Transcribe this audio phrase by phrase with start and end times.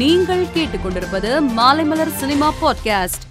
[0.00, 3.24] நீங்கள் கேட்டுக்கொண்டிருப்பது Maalaimalar cinema podcast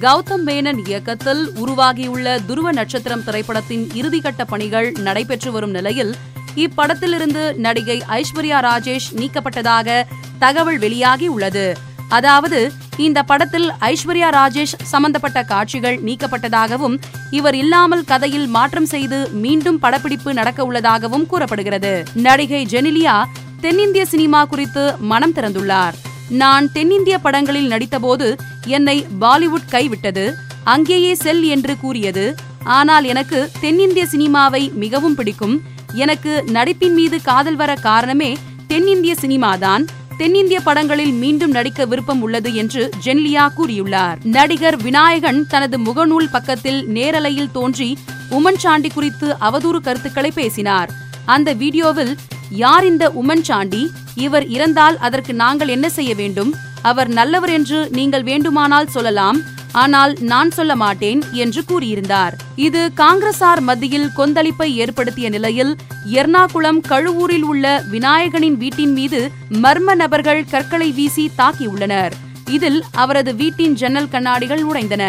[0.00, 6.14] Gautham Menon இயக்கத்தில் உருவாகியுள்ள துருவ நட்சத்திரம் திரைப்படத்தின் இறுதிக்கட்ட பணிகள் நடைபெற்று வரும் நிலையில்
[6.56, 10.02] இப்படத்திலிருந்து நடிகை ஐஸ்வர்யா ராஜேஷ் நீக்கப்பட்டதாக
[10.38, 11.66] தகவல் வெளியாகி உள்ளது.
[12.08, 16.96] அதாவது இந்த படத்தில் ஐஸ்வர்யா ராஜேஷ் சம்பந்தப்பட்ட காட்சிகள் நீக்கப்பட்டதாகவும்
[17.30, 22.04] இவர் இல்லாமல் கதையில் மாற்றம் செய்து மீண்டும் படப்பிடிப்பு நடக்க உள்ளதாகவும் கூறப்படுகிறது.
[22.14, 23.24] நடிகை ஜெனிலியா
[23.60, 25.94] தென்னிந்திய சினிமா குறித்து மனம் திறந்துள்ளார்.
[26.30, 28.36] நான் தென்னிந்திய படங்களில் நடித்தபோது
[28.66, 30.32] என்னை பாலிவுட் கைவிட்டது
[30.64, 32.36] அங்கேயே செல் என்று கூறியது.
[32.64, 35.62] ஆனால் எனக்கு தென்னிந்திய சினிமாவை மிகவும் பிடிக்கும்.
[35.92, 39.84] எனக்கு நடிப்பின் மீது காதல் வர காரணமே தென்னிந்திய சினிமாதான்.
[40.16, 44.16] தென்னிந்திய படங்களில் மீண்டும் நடிக்க விருப்பம் உள்ளது என்று ஜென்லியா கூறியுள்ளார்.
[44.22, 47.98] நடிகர் விநாயகன் தனது முகநூல் பக்கத்தில் நேரலையில் தோன்றி
[48.30, 50.90] உமன் சாண்டி குறித்து அவதூறு கருத்துக்களை பேசினார்.
[51.24, 52.16] அந்த வீடியோவில்
[52.62, 53.82] யார் இந்த உமன் சாண்டி?
[54.26, 56.52] இவர் இறந்தால் அதற்கு நாங்கள் என்ன செய்ய வேண்டும்?
[56.90, 59.38] அவர் நல்லவர் என்று நீங்கள் வேண்டுமானால் சொல்லலாம்
[59.82, 62.34] ஆனால் நான் சொல்ல மாட்டேன் என்று கூறியிருந்தார்.
[62.66, 65.72] இது காங்கிரசார் மத்தியில் கொந்தளிப்பை ஏற்படுத்திய நிலையில்
[66.18, 69.20] எர்ணாகுளம் கழுவூரில் உள்ள விநாயகனின் வீட்டின் மீது
[69.64, 72.14] மர்ம நபர்கள் கற்களை வீசி தாக்கியுள்ளனர்
[72.56, 75.04] இதில் அவரது வீட்டின் ஜன்னல் கண்ணாடிகள் உடைந்தன.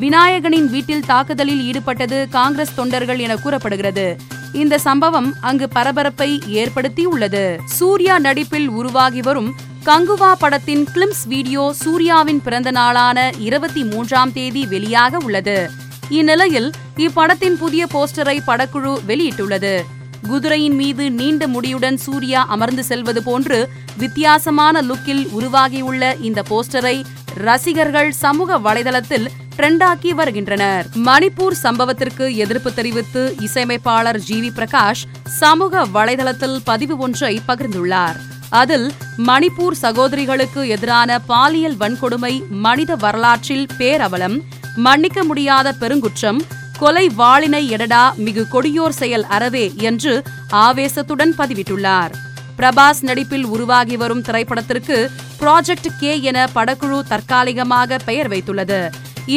[0.00, 4.08] விநாயகனின் வீட்டில் தாக்குதலில் ஈடுபட்டது காங்கிரஸ் தொண்டர்கள் என கூறப்படுகிறது.
[4.52, 7.58] இந்த சம்பவம் அங்கு பரபரப்பை ஏற்படுத்தியுள்ளது.
[7.64, 9.54] சூர்யா நடிப்பில் உருவாகி வரும்
[9.84, 15.70] கங்குவா படத்தின் கிளிம்ஸ் வீடியோ சூர்யாவின் பிறந்த நாளான இருபத்தி மூன்றாம் தேதி வெளியாக உள்ளது.
[16.08, 19.82] இந்நிலையில் இப்படத்தின் புதிய போஸ்டரை படக்குழு வெளியிட்டுள்ளது.
[20.28, 27.04] குதிரையின் மீது நீண்ட முடியுடன் சூர்யா அமர்ந்து செல்வது போன்று வித்தியாசமான லுக்கில் உருவாகியுள்ள இந்த போஸ்டரை
[27.34, 29.28] ரசிகர்கள் சமூக வலைதளத்தில்
[29.58, 30.86] ட்ரெண்டாக்கி வருகின்றனர்.
[31.06, 35.02] மணிப்பூர் சம்பவத்திற்கு எதிர்ப்பு தெரிவித்து இசையமைப்பாளர் ஜி வி பிரகாஷ்
[35.38, 38.18] சமூக வலைதளத்தில் பதிவு ஒன்றை பகிர்ந்துள்ளார்.
[38.50, 38.92] அதில்
[39.26, 44.36] மணிப்பூர் சகோதரிகளுக்கு எதிரான பாலியல் வன்கொடுமை மனித வரலாற்றில் பேரவலம்
[44.76, 46.40] மன்னிக்க முடியாத பெருங்குற்றம்
[46.78, 50.22] கொலை வாளினை எடடா மிகு கொடியோர் செயல் அறவே என்று
[50.52, 52.14] ஆவேசத்துடன் பதிவிட்டுள்ளார்.
[52.58, 58.80] பிரபாஸ் நடிப்பில் உருவாகி வரும் திரைப்படத்திற்கு ப்ராஜெக்ட் கே என படக்குழு தற்காலிகமாக பெயர் வைத்துள்ளது.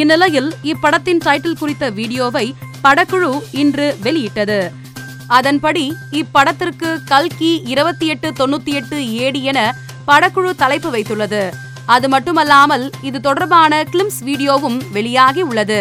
[0.00, 2.46] இந்நிலையில் இப்படத்தின் டைட்டில் குறித்த வீடியோவை
[2.84, 3.32] படக்குழு
[3.62, 4.60] இன்று வெளியிட்டது.
[5.38, 5.84] அதன்படி
[6.20, 9.60] இப்படத்திற்கு கல்கி இருபத்தி எட்டு தொண்ணூத்தி எட்டு ஏடி என
[10.06, 11.42] படக்குழு தலைப்பு வைத்துள்ளது.
[11.94, 15.80] அது மட்டுமல்லாமல் இது தொடர்பான கிளிம்ஸ் வீடியோவும் வெளியாகி உள்ளது.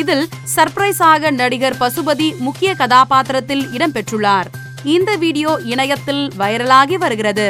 [0.00, 0.24] இதில்
[0.54, 4.50] சர்ப்ரைஸாக நடிகர் பசுபதி முக்கிய கதாபாத்திரத்தில் இடம்பெற்றுள்ளார்
[4.96, 7.48] இந்த வீடியோ இணையத்தில் வைரலாகி வருகிறது.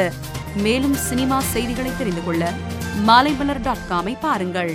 [0.65, 2.51] மேலும் சினிமா செய்திகளை தெரிந்து கொள்ள
[3.07, 4.71] மாலைமலர் டாட் காமை பாருங்கள்.